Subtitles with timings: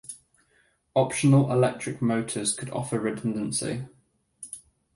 [0.95, 3.85] Optional electric motors could offer redundancy.